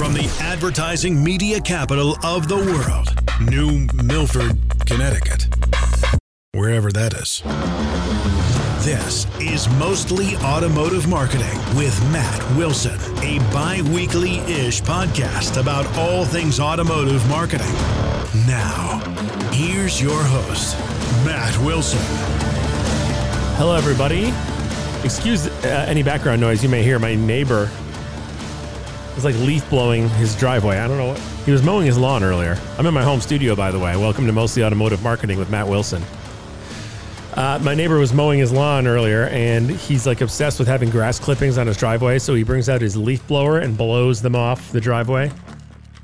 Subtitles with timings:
[0.00, 3.14] From the advertising media capital of the world,
[3.50, 5.46] New Milford, Connecticut.
[6.52, 7.42] Wherever that is.
[8.82, 16.24] This is Mostly Automotive Marketing with Matt Wilson, a bi weekly ish podcast about all
[16.24, 17.74] things automotive marketing.
[18.46, 19.00] Now,
[19.52, 20.78] here's your host,
[21.26, 22.00] Matt Wilson.
[23.58, 24.32] Hello, everybody.
[25.04, 26.98] Excuse uh, any background noise you may hear.
[26.98, 27.70] My neighbor
[29.24, 30.78] like leaf blowing his driveway.
[30.78, 31.18] I don't know what.
[31.44, 32.58] He was mowing his lawn earlier.
[32.78, 33.96] I'm in my home studio, by the way.
[33.96, 36.02] Welcome to Mostly Automotive Marketing with Matt Wilson.
[37.34, 41.18] Uh, my neighbor was mowing his lawn earlier, and he's like obsessed with having grass
[41.18, 42.18] clippings on his driveway.
[42.18, 45.30] So he brings out his leaf blower and blows them off the driveway.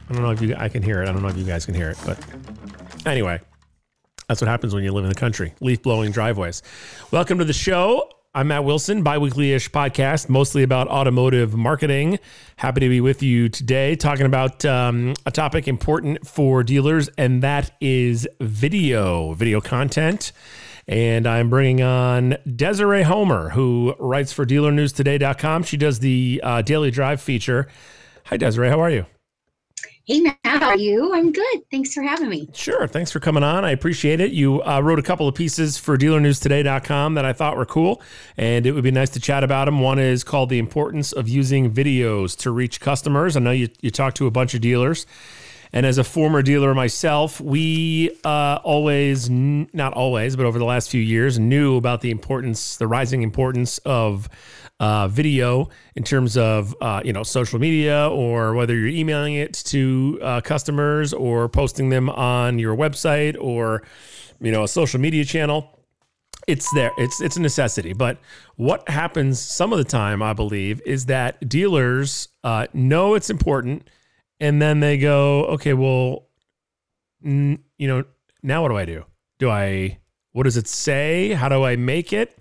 [0.09, 1.09] I don't know if you I can hear it.
[1.09, 2.19] I don't know if you guys can hear it, but
[3.05, 3.41] anyway,
[4.29, 5.53] that's what happens when you live in the country.
[5.61, 6.63] Leaf blowing driveways.
[7.11, 8.09] Welcome to the show.
[8.37, 12.19] I'm Matt Wilson, biweekly ish podcast, mostly about automotive marketing.
[12.57, 17.43] Happy to be with you today, talking about um, a topic important for dealers, and
[17.43, 20.33] that is video, video content.
[20.87, 25.63] And I'm bringing on Desiree Homer, who writes for dealernewstoday.com.
[25.63, 27.69] She does the uh, daily drive feature.
[28.27, 28.69] Hi, Desiree.
[28.69, 29.07] How are you?
[30.07, 31.13] Hey, Matt, how are you?
[31.13, 31.69] I'm good.
[31.69, 32.49] Thanks for having me.
[32.53, 32.87] Sure.
[32.87, 33.65] Thanks for coming on.
[33.65, 34.31] I appreciate it.
[34.31, 38.01] You uh, wrote a couple of pieces for dealernewstoday.com that I thought were cool,
[38.37, 39.81] and it would be nice to chat about them.
[39.81, 43.37] One is called The Importance of Using Videos to Reach Customers.
[43.37, 45.07] I know you, you talked to a bunch of dealers.
[45.77, 50.89] And as a former dealer myself, we uh, always, not always, but over the last
[50.89, 54.27] few years, knew about the importance, the rising importance of
[54.81, 59.53] uh, video in terms of uh, you know social media or whether you're emailing it
[59.53, 63.83] to uh, customers or posting them on your website or
[64.41, 65.79] you know a social media channel.
[66.47, 66.93] It's there.
[66.97, 67.93] It's it's a necessity.
[67.93, 68.17] But
[68.55, 73.87] what happens some of the time i believe is that dealers uh, know it's important
[74.41, 76.29] and then they go okay well
[77.25, 78.05] n- you know
[78.43, 79.05] now what do i do
[79.39, 79.99] do i
[80.33, 82.39] what does it say how do i make it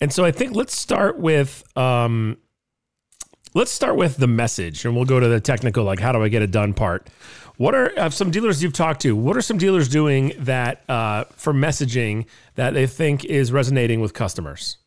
[0.00, 2.38] and so I think let's start with um,
[3.54, 6.28] let's start with the message, and we'll go to the technical, like how do I
[6.28, 7.08] get it done part.
[7.58, 9.14] What are uh, some dealers you've talked to?
[9.14, 12.24] What are some dealers doing that uh, for messaging
[12.54, 14.78] that they think is resonating with customers?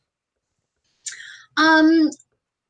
[1.58, 2.10] Um,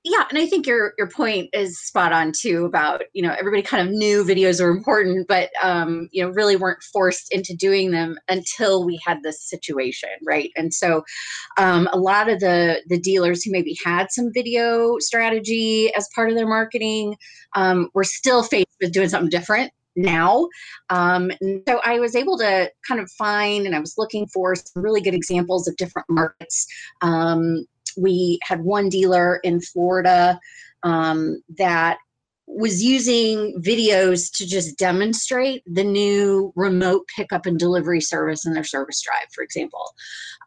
[0.03, 3.61] yeah and i think your your point is spot on too about you know everybody
[3.61, 7.91] kind of knew videos were important but um you know really weren't forced into doing
[7.91, 11.03] them until we had this situation right and so
[11.57, 16.29] um a lot of the the dealers who maybe had some video strategy as part
[16.29, 17.15] of their marketing
[17.55, 20.47] um were still faced with doing something different now.
[20.89, 21.31] Um,
[21.67, 25.01] so I was able to kind of find, and I was looking for some really
[25.01, 26.65] good examples of different markets
[27.01, 27.65] um,
[27.97, 30.39] we had one dealer in Florida
[30.83, 31.97] um, that
[32.45, 38.63] was using videos to just demonstrate the new remote pickup and delivery service in their
[38.63, 39.93] service drive, for example.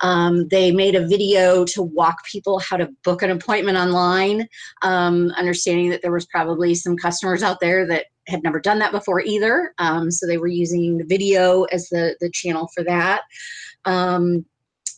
[0.03, 4.47] Um, they made a video to walk people how to book an appointment online,
[4.83, 8.93] um, understanding that there was probably some customers out there that had never done that
[8.93, 9.73] before either.
[9.79, 13.23] Um, so they were using the video as the, the channel for that.
[13.85, 14.45] Um,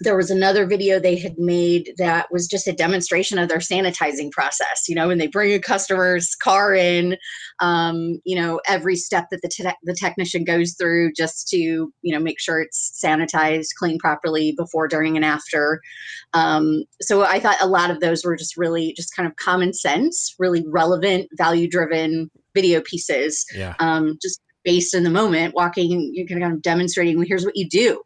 [0.01, 4.31] there was another video they had made that was just a demonstration of their sanitizing
[4.31, 7.17] process you know when they bring a customer's car in
[7.61, 11.93] um, you know every step that the, te- the technician goes through just to you
[12.15, 15.81] know make sure it's sanitized cleaned properly before during and after
[16.35, 19.73] um, so i thought a lot of those were just really just kind of common
[19.73, 23.75] sense really relevant value driven video pieces yeah.
[23.79, 27.69] um, just based in the moment walking you're kind of demonstrating well, here's what you
[27.69, 28.03] do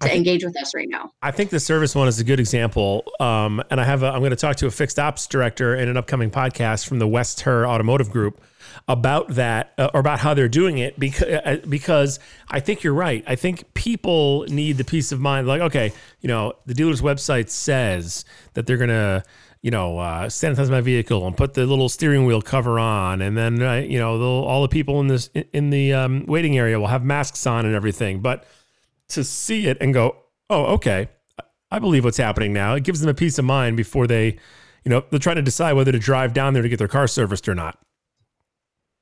[0.00, 1.12] to think, engage with us right now.
[1.22, 3.04] I think the service one is a good example.
[3.20, 5.88] Um, and I have a, I'm going to talk to a fixed ops director in
[5.88, 8.40] an upcoming podcast from the West Her Automotive Group
[8.88, 12.18] about that uh, or about how they're doing it because uh, because
[12.48, 13.24] I think you're right.
[13.26, 15.46] I think people need the peace of mind.
[15.46, 18.24] Like, okay, you know, the dealer's website says
[18.54, 19.24] that they're going to
[19.62, 23.36] you know, uh, sanitize my vehicle and put the little steering wheel cover on, and
[23.36, 26.86] then uh, you know, all the people in this in the um, waiting area will
[26.86, 28.20] have masks on and everything.
[28.20, 28.46] But
[29.08, 30.16] to see it and go,
[30.50, 31.08] oh, okay,
[31.70, 32.74] I believe what's happening now.
[32.74, 34.38] It gives them a peace of mind before they,
[34.84, 37.08] you know, they're trying to decide whether to drive down there to get their car
[37.08, 37.78] serviced or not.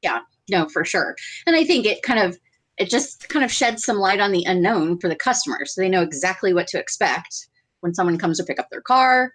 [0.02, 0.20] Yeah,
[0.50, 1.14] no, for sure.
[1.46, 2.38] And I think it kind of,
[2.76, 5.64] it just kind of sheds some light on the unknown for the customer.
[5.64, 7.48] So they know exactly what to expect
[7.80, 9.32] when someone comes to pick up their car,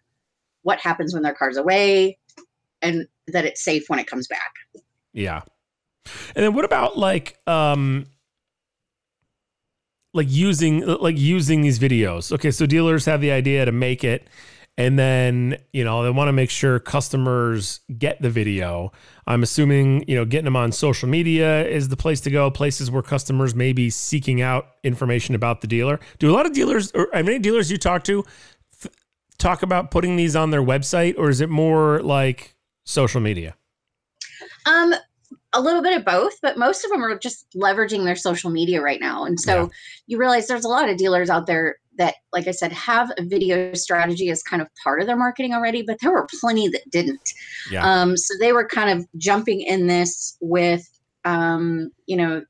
[0.63, 2.17] what happens when their car's away,
[2.81, 4.51] and that it's safe when it comes back.
[5.13, 5.41] Yeah.
[6.35, 8.07] And then what about like, um,
[10.13, 12.31] like using like using these videos.
[12.31, 14.27] Okay, so dealers have the idea to make it
[14.79, 18.91] and then you know they want to make sure customers get the video.
[19.27, 22.89] I'm assuming you know getting them on social media is the place to go places
[22.89, 25.99] where customers may be seeking out information about the dealer.
[26.17, 28.23] Do a lot of dealers or how many dealers you talk to
[29.37, 32.55] talk about putting these on their website or is it more like
[32.85, 33.55] social media?
[34.65, 34.93] Um
[35.53, 38.81] a little bit of both, but most of them are just leveraging their social media
[38.81, 39.25] right now.
[39.25, 39.67] And so yeah.
[40.07, 43.23] you realize there's a lot of dealers out there that, like I said, have a
[43.23, 46.89] video strategy as kind of part of their marketing already, but there were plenty that
[46.91, 47.33] didn't.
[47.71, 47.83] Yeah.
[47.83, 50.87] Um, so they were kind of jumping in this with,
[51.25, 52.43] um, you know,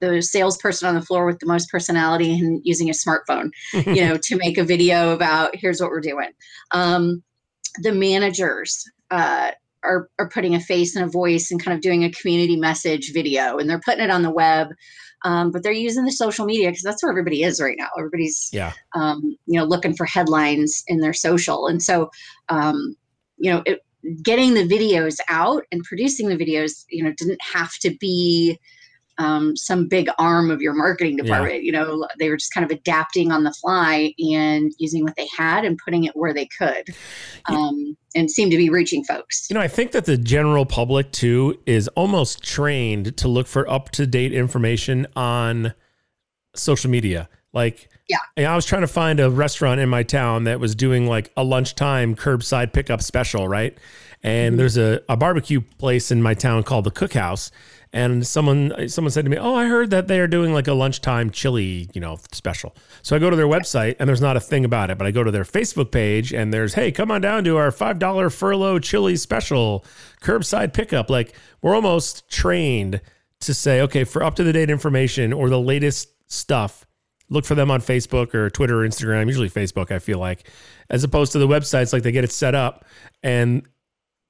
[0.00, 4.16] the salesperson on the floor with the most personality and using a smartphone, you know,
[4.16, 6.30] to make a video about here's what we're doing.
[6.70, 7.22] Um,
[7.82, 9.50] the managers, uh,
[9.88, 13.12] are, are putting a face and a voice and kind of doing a community message
[13.12, 14.68] video and they're putting it on the web
[15.24, 17.88] um, but they're using the social media because that's where everybody is right now.
[17.98, 18.72] Everybody's yeah.
[18.94, 21.66] um, you know looking for headlines in their social.
[21.66, 22.10] And so
[22.48, 22.96] um,
[23.36, 23.80] you know it,
[24.22, 28.58] getting the videos out and producing the videos you know didn't have to be
[29.18, 31.56] um, some big arm of your marketing department.
[31.56, 31.60] Yeah.
[31.66, 35.28] You know, they were just kind of adapting on the fly and using what they
[35.36, 36.88] had and putting it where they could,
[37.46, 39.48] um, and seemed to be reaching folks.
[39.50, 43.68] You know, I think that the general public too is almost trained to look for
[43.68, 45.74] up to date information on
[46.54, 47.28] social media.
[47.52, 51.06] Like, yeah, I was trying to find a restaurant in my town that was doing
[51.06, 53.76] like a lunchtime curbside pickup special, right?
[54.22, 54.58] And mm-hmm.
[54.58, 57.50] there's a, a barbecue place in my town called the Cookhouse
[57.92, 60.74] and someone someone said to me, "Oh, I heard that they are doing like a
[60.74, 64.40] lunchtime chili, you know, special." So I go to their website and there's not a
[64.40, 67.20] thing about it, but I go to their Facebook page and there's, "Hey, come on
[67.20, 69.84] down to our five dollar furlough chili special,
[70.20, 73.00] curbside pickup." Like we're almost trained
[73.40, 76.84] to say, "Okay, for up to the date information or the latest stuff."
[77.30, 80.48] Look for them on Facebook or Twitter or Instagram, usually Facebook, I feel like,
[80.88, 82.86] as opposed to the websites, like they get it set up
[83.22, 83.66] and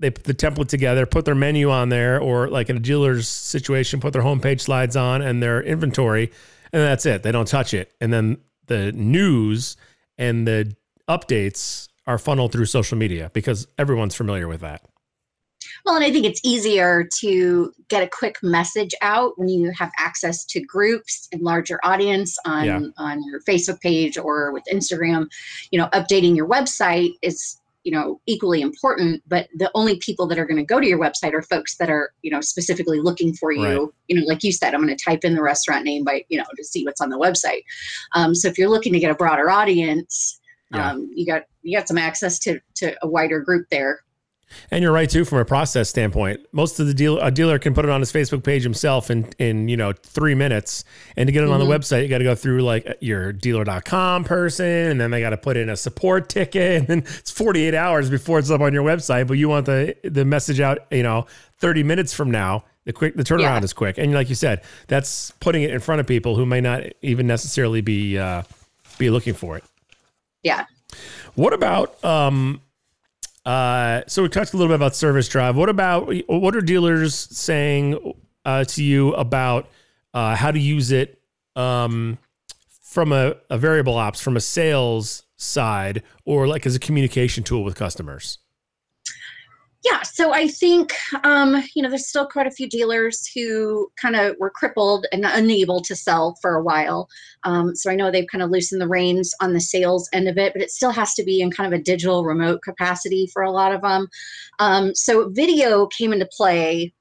[0.01, 3.29] they put the template together, put their menu on there, or like in a dealer's
[3.29, 6.31] situation, put their homepage slides on and their inventory,
[6.73, 7.23] and that's it.
[7.23, 7.93] They don't touch it.
[8.01, 9.77] And then the news
[10.17, 10.75] and the
[11.09, 14.83] updates are funneled through social media because everyone's familiar with that.
[15.85, 19.91] Well, and I think it's easier to get a quick message out when you have
[19.99, 22.81] access to groups and larger audience on yeah.
[22.97, 25.29] on your Facebook page or with Instagram.
[25.71, 30.39] You know, updating your website is you know equally important but the only people that
[30.39, 33.33] are going to go to your website are folks that are you know specifically looking
[33.33, 33.89] for you right.
[34.09, 36.37] you know like you said i'm going to type in the restaurant name by you
[36.37, 37.63] know to see what's on the website
[38.15, 40.39] um, so if you're looking to get a broader audience
[40.71, 40.91] yeah.
[40.91, 44.01] um, you got you got some access to to a wider group there
[44.71, 46.41] and you're right too, from a process standpoint.
[46.53, 49.29] Most of the deal, a dealer can put it on his Facebook page himself in
[49.39, 50.85] in you know three minutes.
[51.17, 51.55] And to get it mm-hmm.
[51.55, 51.75] on the mm-hmm.
[51.75, 55.37] website, you got to go through like your dealer.com person, and then they got to
[55.37, 58.85] put in a support ticket, and then it's 48 hours before it's up on your
[58.85, 59.27] website.
[59.27, 61.27] But you want the the message out, you know,
[61.59, 62.65] 30 minutes from now.
[62.85, 63.65] The quick the turnaround yeah.
[63.65, 66.63] is quick, and like you said, that's putting it in front of people who may
[66.63, 68.45] not even necessarily be uh,
[68.99, 69.65] be looking for it.
[70.43, 70.65] Yeah.
[71.35, 72.63] What about um,
[73.49, 75.57] uh, so we talked a little bit about service drive.
[75.57, 78.15] What about what are dealers saying
[78.45, 79.71] uh, to you about
[80.13, 81.19] uh, how to use it
[81.57, 82.19] um,
[82.83, 87.65] from a, a variable ops, from a sales side, or like as a communication tool
[87.65, 88.39] with customers?
[89.85, 90.93] Yeah so i think
[91.25, 95.25] um, you know there's still quite a few dealers who kind of were crippled and
[95.25, 97.09] unable to sell for a while.
[97.45, 100.39] Um, so i know they've kind of loosened the reins on the sales end of
[100.39, 103.43] it but it still has to be in kind of a digital remote capacity for
[103.43, 104.09] a lot of them
[104.59, 106.93] um, so video came into play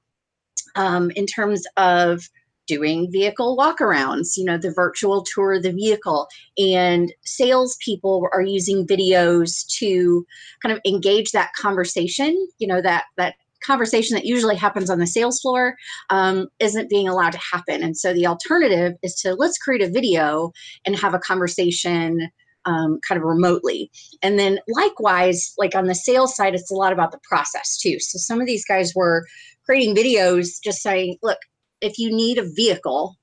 [0.76, 2.28] um, in terms of
[2.68, 6.28] doing vehicle walkarounds, you know, the virtual tour of the vehicle.
[6.56, 10.24] And salespeople are using videos to
[10.62, 13.34] kind of engage that conversation, you know, that that
[13.66, 15.74] conversation that usually happens on the sales floor
[16.10, 17.82] um, isn't being allowed to happen.
[17.82, 20.52] And so the alternative is to let's create a video
[20.86, 22.30] and have a conversation
[22.64, 23.90] um, kind of remotely.
[24.22, 27.98] And then likewise, like on the sales side, it's a lot about the process too.
[27.98, 29.26] So some of these guys were
[29.64, 31.38] creating videos just saying, look,
[31.80, 33.16] if you need a vehicle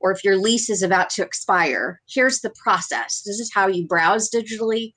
[0.00, 3.22] or if your lease is about to expire, here's the process.
[3.26, 4.92] This is how you browse digitally.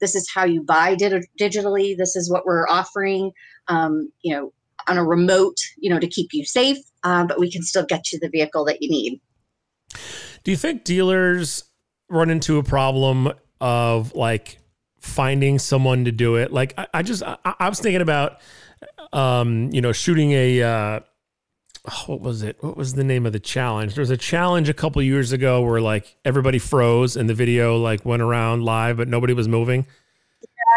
[0.00, 1.96] This is how you buy di- digitally.
[1.96, 3.30] This is what we're offering,
[3.68, 4.52] um, you know,
[4.88, 8.12] on a remote, you know, to keep you safe, uh, but we can still get
[8.12, 9.20] you the vehicle that you need.
[10.44, 11.64] Do you think dealers
[12.08, 14.58] run into a problem of like
[14.98, 16.52] finding someone to do it?
[16.52, 18.40] Like, I, I just, I, I, was thinking about,
[19.12, 21.00] um, you know, shooting a, uh,
[21.90, 22.56] oh, what was it?
[22.60, 23.94] What was the name of the challenge?
[23.94, 27.76] There was a challenge a couple years ago where like everybody froze and the video
[27.76, 29.86] like went around live, but nobody was moving.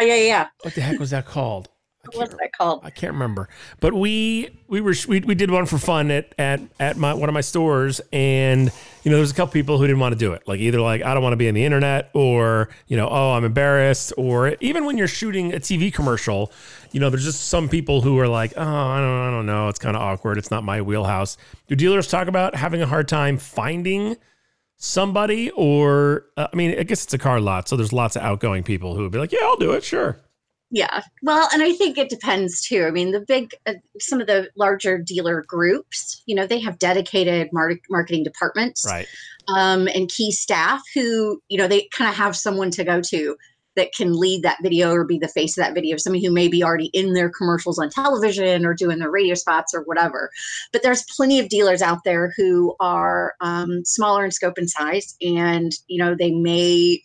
[0.01, 0.15] yeah, yeah.
[0.15, 0.47] Yeah.
[0.62, 1.69] What the heck was that called?
[2.13, 2.81] What's that called?
[2.83, 3.50] I can't remember.
[3.79, 7.29] But we we were we, we did one for fun at at at my one
[7.29, 8.71] of my stores, and
[9.03, 10.47] you know, there's a couple people who didn't want to do it.
[10.47, 13.31] Like either like I don't want to be on the internet, or you know, oh
[13.31, 16.51] I'm embarrassed, or even when you're shooting a TV commercial,
[16.91, 19.69] you know, there's just some people who are like, oh I don't I don't know,
[19.69, 21.38] it's kind of awkward, it's not my wheelhouse.
[21.67, 24.17] Do dealers talk about having a hard time finding?
[24.77, 28.21] somebody or uh, i mean i guess it's a car lot so there's lots of
[28.21, 30.19] outgoing people who would be like yeah i'll do it sure
[30.72, 31.03] yeah.
[31.22, 32.86] Well, and I think it depends too.
[32.86, 36.79] I mean, the big, uh, some of the larger dealer groups, you know, they have
[36.79, 38.86] dedicated mar- marketing departments.
[38.86, 39.07] Right.
[39.48, 43.38] Um, and key staff who, you know, they kind of have someone to go to
[43.75, 46.48] that can lead that video or be the face of that video, somebody who may
[46.48, 50.31] be already in their commercials on television or doing their radio spots or whatever.
[50.72, 55.15] But there's plenty of dealers out there who are um, smaller in scope and size,
[55.22, 57.01] and you know they may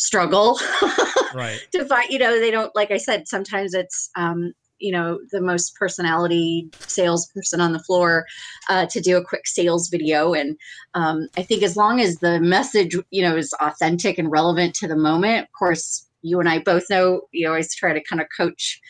[0.00, 0.58] struggle
[1.34, 1.60] right.
[1.72, 5.42] to find you know they don't like i said sometimes it's um you know the
[5.42, 8.24] most personality salesperson on the floor
[8.70, 10.32] uh, to do a quick sales video.
[10.32, 10.56] And
[10.94, 14.88] um, i think as long as the message you know is authentic and relevant to
[14.88, 18.26] the moment of course you and i both know you always try to kind of
[18.34, 18.80] coach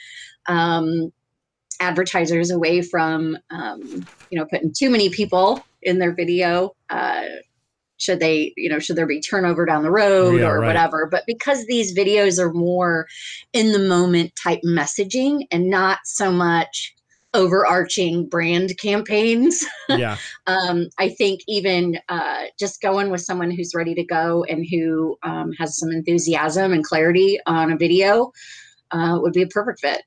[0.47, 1.12] um,
[1.81, 7.25] advertisers away from um, you know putting too many people in their video uh,
[8.00, 10.66] should they you know should there be turnover down the road yeah, or right.
[10.66, 13.07] whatever but because these videos are more
[13.52, 16.95] in the moment type messaging and not so much
[17.33, 20.16] overarching brand campaigns yeah
[20.47, 25.16] um, i think even uh, just going with someone who's ready to go and who
[25.23, 28.33] um, has some enthusiasm and clarity on a video
[28.90, 30.02] uh, would be a perfect fit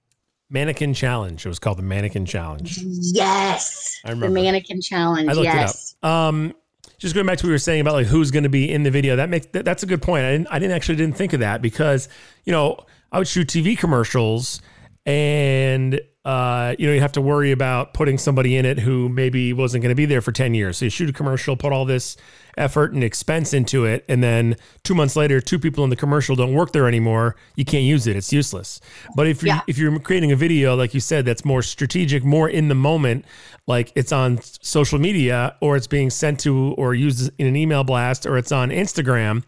[0.50, 1.44] Mannequin Challenge.
[1.44, 2.78] It was called the Mannequin Challenge.
[2.84, 4.00] Yes.
[4.06, 4.28] I remember.
[4.28, 5.28] The Mannequin Challenge.
[5.28, 5.96] I looked yes.
[6.04, 6.12] it up.
[6.12, 6.54] Um,
[6.98, 8.84] just going back to what we were saying about like who's going to be in
[8.84, 9.16] the video.
[9.16, 10.26] That makes that, that's a good point.
[10.26, 12.10] I didn't I didn't actually didn't think of that because
[12.46, 12.78] you know
[13.12, 14.62] I would shoot TV commercials
[15.06, 19.52] and uh, you know, you have to worry about putting somebody in it who maybe
[19.52, 20.78] wasn't going to be there for 10 years.
[20.78, 22.16] So you shoot a commercial, put all this
[22.58, 26.36] effort and expense into it, and then two months later, two people in the commercial
[26.36, 27.36] don't work there anymore.
[27.56, 28.80] You can't use it; it's useless.
[29.16, 29.62] But if you yeah.
[29.68, 33.26] if you're creating a video, like you said, that's more strategic, more in the moment,
[33.68, 37.84] like it's on social media or it's being sent to or used in an email
[37.84, 39.44] blast or it's on Instagram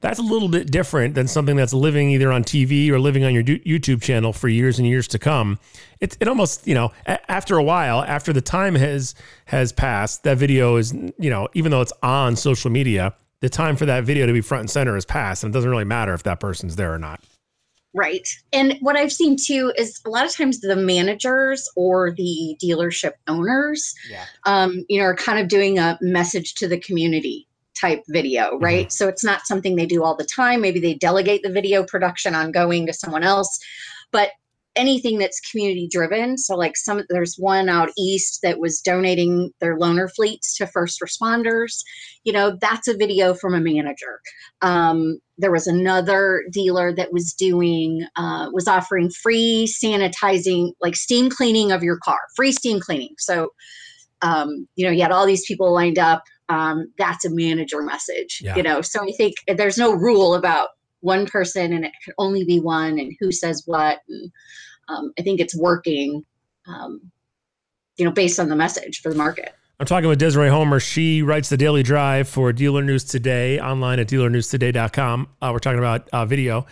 [0.00, 3.34] that's a little bit different than something that's living either on TV or living on
[3.34, 5.58] your YouTube channel for years and years to come.
[6.00, 9.14] It, it almost, you know, after a while, after the time has
[9.46, 13.76] has passed, that video is, you know, even though it's on social media, the time
[13.76, 16.14] for that video to be front and center has passed, and it doesn't really matter
[16.14, 17.20] if that person's there or not.
[17.94, 18.28] Right.
[18.52, 23.12] And what I've seen too is a lot of times the managers or the dealership
[23.26, 24.24] owners, yeah.
[24.44, 27.48] um, you know, are kind of doing a message to the community
[27.80, 28.64] type video, mm-hmm.
[28.64, 28.86] right?
[28.86, 28.90] Mm-hmm.
[28.90, 30.60] So it's not something they do all the time.
[30.60, 33.58] Maybe they delegate the video production ongoing to someone else.
[34.12, 34.30] But
[34.78, 36.38] anything that's community driven.
[36.38, 41.00] So like some there's one out east that was donating their loaner fleets to first
[41.00, 41.82] responders.
[42.24, 44.20] You know that's a video from a manager.
[44.62, 51.28] Um, there was another dealer that was doing uh, was offering free sanitizing like steam
[51.28, 53.14] cleaning of your car free steam cleaning.
[53.18, 53.50] So
[54.22, 56.22] um, you know you had all these people lined up.
[56.50, 58.56] Um, that's a manager message yeah.
[58.56, 58.80] you know?
[58.80, 60.70] So i think there's no rule about
[61.00, 64.30] one person and it can only be one and who says what and
[64.88, 66.24] um, i think it's working
[66.66, 67.00] um,
[67.96, 70.80] you know based on the message for the market I'm talking with Desiree Homer.
[70.80, 75.28] She writes the Daily Drive for Dealer News Today online at dealernewstoday.com.
[75.40, 76.66] Uh, we're talking about uh, video.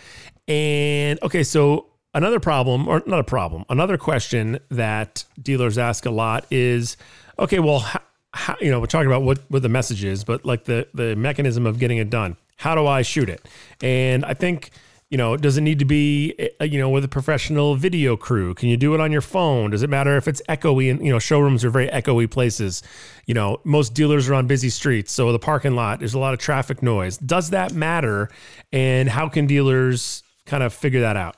[0.49, 6.11] And okay, so another problem, or not a problem, another question that dealers ask a
[6.11, 6.97] lot is
[7.39, 7.85] okay, well,
[8.33, 11.15] how, you know, we're talking about what, what the message is, but like the, the
[11.15, 12.35] mechanism of getting it done.
[12.57, 13.47] How do I shoot it?
[13.81, 14.71] And I think,
[15.09, 18.53] you know, does it need to be, eh, you know, with a professional video crew?
[18.53, 19.71] Can you do it on your phone?
[19.71, 20.91] Does it matter if it's echoey?
[20.91, 22.83] And, you know, showrooms are very echoey places.
[23.25, 25.13] You know, most dealers are on busy streets.
[25.13, 27.17] So the parking lot, there's a lot of traffic noise.
[27.17, 28.29] Does that matter?
[28.73, 31.37] And how can dealers kind of figure that out?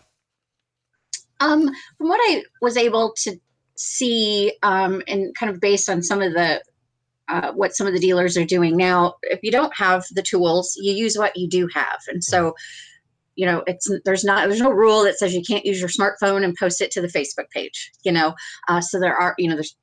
[1.40, 3.40] Um, from what I was able to
[3.76, 6.62] see, um, and kind of based on some of the
[7.30, 9.14] uh, what some of the dealers are doing now.
[9.22, 12.56] If you don't have the tools, you use what you do have, and so
[13.40, 16.44] you know it's there's not there's no rule that says you can't use your smartphone
[16.44, 17.90] and post it to the Facebook page.
[18.04, 18.36] You know,
[18.68, 19.78] uh, so there are you know there's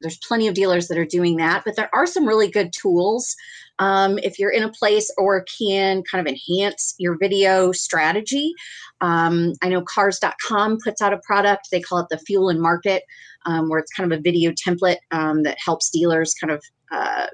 [0.00, 3.36] there's plenty of dealers that are doing that, but there are some really good tools
[3.78, 8.54] um, if you're in a place or can kind of enhance your video strategy.
[9.02, 13.02] Um, I know cars.com puts out a product, they call it the Fuel and Market,
[13.44, 16.62] um, where it's kind of a video template um, that helps dealers kind of
[16.92, 17.26] uh,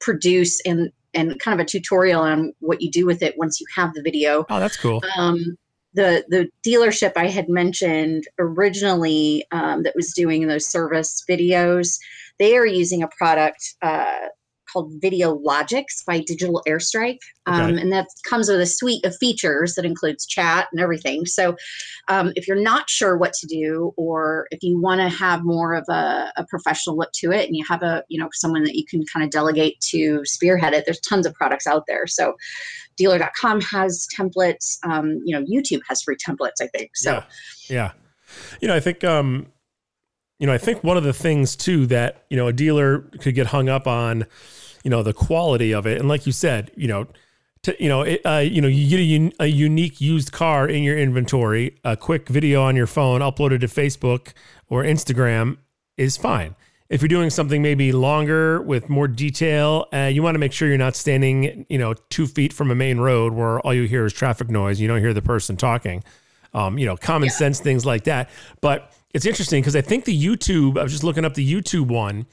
[0.00, 3.66] produce and and kind of a tutorial on what you do with it once you
[3.74, 4.44] have the video.
[4.50, 5.02] Oh, that's cool.
[5.16, 5.56] Um,
[5.94, 11.98] the the dealership I had mentioned originally um, that was doing those service videos,
[12.38, 14.28] they are using a product uh,
[14.72, 17.80] called Video Logics by Digital Air Strike, um, okay.
[17.80, 21.26] and that comes with a suite of features that includes chat and everything.
[21.26, 21.56] So,
[22.08, 25.74] um, if you're not sure what to do, or if you want to have more
[25.74, 28.76] of a, a, professional look to it, and you have a you know someone that
[28.76, 32.06] you can kind of delegate to spearhead it, there's tons of products out there.
[32.06, 32.34] So,
[32.96, 34.78] Dealer.com has templates.
[34.88, 36.60] Um, you know, YouTube has free templates.
[36.60, 37.12] I think so.
[37.12, 37.24] Yeah.
[37.68, 37.92] yeah.
[38.60, 39.46] You know, I think um,
[40.42, 43.36] you know, I think one of the things too that you know a dealer could
[43.36, 44.26] get hung up on
[44.82, 45.98] you know the quality of it.
[45.98, 47.06] And like you said you know
[47.62, 50.68] to, you know it, uh, you know you get a, un- a, unique used car
[50.68, 54.32] in your inventory a quick video on your phone uploaded to facebook
[54.68, 55.58] or instagram
[55.96, 56.54] is fine.
[56.88, 60.68] If you're doing something maybe longer with more detail uh, you want to make sure
[60.68, 64.04] you're not standing you know two feet from a main road where all you hear
[64.04, 66.02] is traffic noise you don't hear the person talking.
[66.54, 67.34] Um, you know common yeah.
[67.34, 68.28] sense things like that.
[68.60, 71.88] But it's interesting because i think the youtube i was just looking up the youtube
[71.88, 72.26] one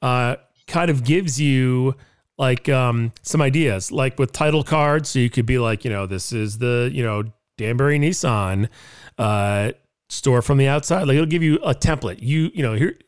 [0.00, 0.34] uh,
[0.72, 1.94] kind of gives you
[2.38, 5.10] like um, some ideas, like with title cards.
[5.10, 7.24] So you could be like, you know, this is the, you know,
[7.58, 8.70] Danbury Nissan
[9.18, 9.72] uh,
[10.08, 11.06] store from the outside.
[11.06, 12.22] Like it'll give you a template.
[12.22, 12.98] You, you know, here,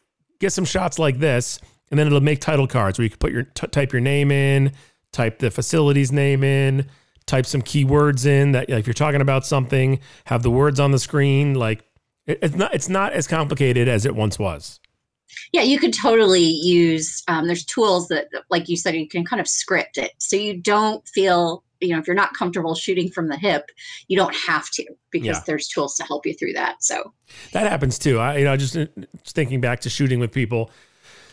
[0.41, 1.59] get some shots like this,
[1.91, 4.31] and then it'll make title cards where you can put your t- type your name
[4.31, 4.73] in,
[5.11, 6.87] type the facility's name in,
[7.25, 10.91] type some keywords in that like, if you're talking about something, have the words on
[10.91, 11.55] the screen.
[11.55, 11.83] Like
[12.27, 14.81] it, it's not it's not as complicated as it once was
[15.53, 19.41] yeah you could totally use um, there's tools that like you said you can kind
[19.41, 20.13] of script it.
[20.19, 23.71] So you don't feel you know if you're not comfortable shooting from the hip
[24.09, 25.43] you don't have to because yeah.
[25.47, 27.13] there's tools to help you through that so.
[27.53, 28.19] That happens too.
[28.19, 28.87] I you know just, uh,
[29.23, 30.71] just thinking back to shooting with people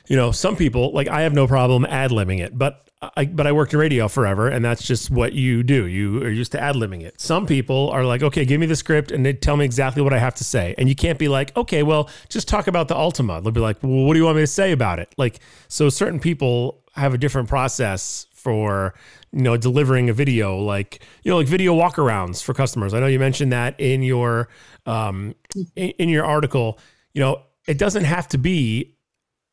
[0.08, 3.48] you know some people like i have no problem ad libbing it but I, but
[3.48, 5.88] I worked in radio forever, and that's just what you do.
[5.88, 7.20] You are used to ad libbing it.
[7.20, 10.14] Some people are like, okay, give me the script and they tell me exactly what
[10.14, 10.76] I have to say.
[10.78, 13.42] And you can't be like, okay, well, just talk about the Altima.
[13.42, 15.16] They'll be like, well, what do you want me to say about it?
[15.18, 18.94] Like, so certain people have a different process for
[19.32, 23.06] you know delivering a video like you know like video walkarounds for customers i know
[23.06, 24.50] you mentioned that in your
[24.88, 25.36] um
[25.76, 26.80] in, in your article
[27.14, 28.96] you know it doesn't have to be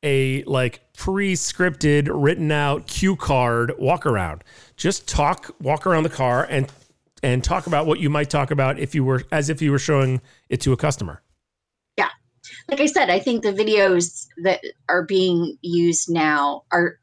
[0.02, 4.44] a like pre-scripted written out cue card walk around.
[4.76, 6.70] Just talk walk around the car and
[7.22, 9.78] and talk about what you might talk about if you were as if you were
[9.78, 11.22] showing it to a customer.
[11.96, 12.08] Yeah.
[12.70, 16.98] Like i said i think the videos that are being used now are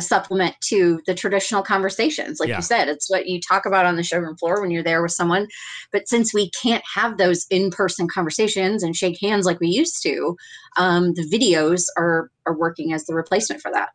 [0.00, 2.40] a supplement to the traditional conversations.
[2.40, 2.56] Like yeah.
[2.56, 5.12] you said, it's what you talk about on the showroom floor when you're there with
[5.12, 5.46] someone.
[5.92, 10.02] But since we can't have those in person conversations and shake hands like we used
[10.04, 10.36] to,
[10.78, 13.90] um, the videos are are working as the replacement for that.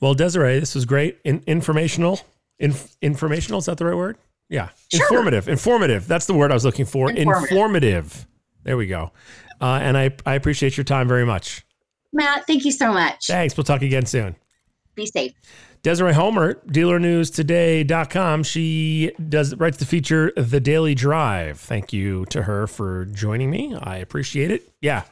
[0.00, 1.18] Well, Desiree, this was great.
[1.24, 2.20] In, informational.
[2.58, 4.18] Inf- informational is that the right word?
[4.50, 5.06] Yeah, sure.
[5.06, 5.48] informative.
[5.48, 6.06] Informative.
[6.06, 7.10] That's the word I was looking for.
[7.10, 7.50] Informative.
[7.50, 8.26] informative.
[8.62, 9.12] There we go.
[9.60, 11.64] Uh, and I I appreciate your time very much.
[12.12, 13.26] Matt, thank you so much.
[13.26, 13.56] Thanks.
[13.56, 14.36] We'll talk again soon.
[14.94, 15.32] Be safe.
[15.82, 18.42] Desiree Homer, dealernewstoday.com.
[18.42, 21.60] She does writes the feature The Daily Drive.
[21.60, 23.76] Thank you to her for joining me.
[23.78, 24.70] I appreciate it.
[24.80, 25.02] Yeah.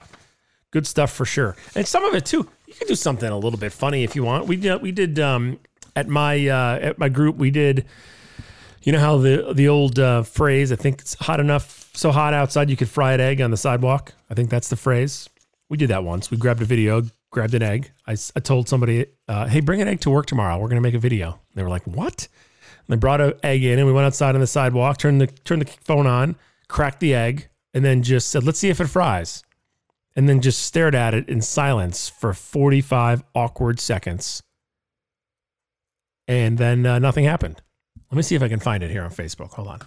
[0.71, 1.57] Good stuff for sure.
[1.75, 2.49] And some of it too.
[2.67, 4.47] You can do something a little bit funny if you want.
[4.47, 5.59] We did we did um
[5.95, 7.85] at my uh at my group we did
[8.83, 12.33] you know how the the old uh, phrase I think it's hot enough so hot
[12.33, 14.15] outside you could fry an egg on the sidewalk.
[14.31, 15.29] I think that's the phrase.
[15.69, 16.31] We did that once.
[16.31, 17.91] We grabbed a video, grabbed an egg.
[18.07, 20.57] I, I told somebody, uh, hey, bring an egg to work tomorrow.
[20.59, 21.41] We're going to make a video.
[21.55, 22.29] They were like, what?
[22.87, 25.27] And they brought an egg in and we went outside on the sidewalk, turned the,
[25.27, 26.37] turned the phone on,
[26.69, 29.43] cracked the egg, and then just said, let's see if it fries.
[30.15, 34.43] And then just stared at it in silence for 45 awkward seconds.
[36.29, 37.63] And then uh, nothing happened.
[38.11, 39.53] Let me see if I can find it here on Facebook.
[39.55, 39.81] Hold on.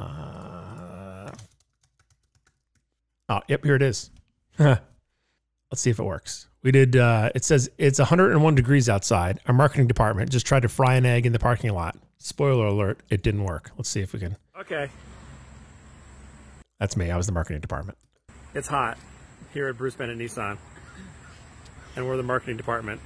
[0.00, 1.30] Uh,
[3.28, 4.10] oh, yep, here it is.
[5.70, 6.48] Let's see if it works.
[6.62, 6.96] We did.
[6.96, 9.40] Uh, it says it's 101 degrees outside.
[9.46, 11.96] Our marketing department just tried to fry an egg in the parking lot.
[12.18, 13.70] Spoiler alert: it didn't work.
[13.76, 14.36] Let's see if we can.
[14.58, 14.90] Okay.
[16.80, 17.10] That's me.
[17.10, 17.98] I was the marketing department.
[18.54, 18.98] It's hot
[19.54, 20.58] here at Bruce Bennett Nissan,
[21.94, 23.00] and we're the marketing department.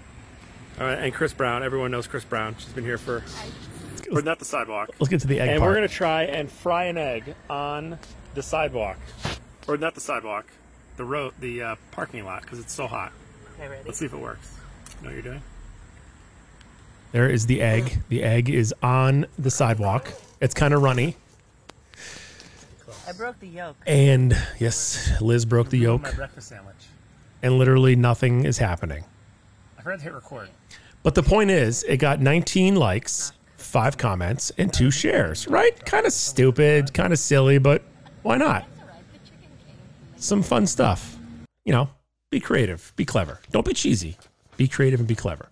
[0.80, 1.62] All right, and Chris Brown.
[1.62, 2.56] Everyone knows Chris Brown.
[2.58, 3.22] She's been here for.
[4.10, 4.90] We're not the sidewalk.
[4.98, 5.50] Let's get to the egg.
[5.50, 5.70] And part.
[5.70, 7.98] we're gonna try and fry an egg on
[8.34, 8.96] the sidewalk,
[9.68, 10.46] or not the sidewalk
[10.96, 13.12] the road, the uh, parking lot because it's so hot.
[13.54, 13.82] Okay, ready?
[13.84, 14.56] Let's see if it works.
[15.00, 15.42] You know what you're doing?
[17.12, 18.00] There is the egg.
[18.08, 20.12] The egg is on the sidewalk.
[20.40, 21.16] It's kind of runny.
[23.06, 23.76] I broke the yolk.
[23.86, 26.02] And yes, Liz broke the yolk.
[26.02, 26.74] My breakfast sandwich.
[27.42, 29.04] And literally nothing is happening.
[29.78, 30.48] I forgot to hit record.
[31.02, 35.46] But the point is, it got 19 likes, five comments, and two shares.
[35.46, 35.84] Right?
[35.84, 37.82] Kind of stupid, kind of silly, but
[38.22, 38.66] why not?
[40.24, 41.18] Some fun stuff.
[41.66, 41.90] You know,
[42.30, 43.40] be creative, be clever.
[43.50, 44.16] Don't be cheesy.
[44.56, 45.50] Be creative and be clever.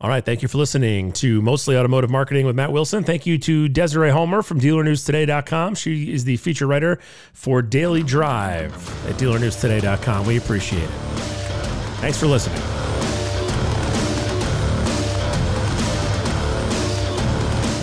[0.00, 0.24] All right.
[0.24, 3.04] Thank you for listening to Mostly Automotive Marketing with Matt Wilson.
[3.04, 5.74] Thank you to Desiree Homer from DealerNewsToday.com.
[5.74, 6.98] She is the feature writer
[7.34, 8.72] for Daily Drive
[9.06, 10.26] at DealerNewsToday.com.
[10.26, 10.90] We appreciate it.
[12.00, 12.58] Thanks for listening.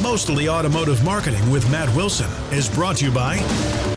[0.02, 3.97] Mostly Automotive Marketing with Matt Wilson is brought to you by.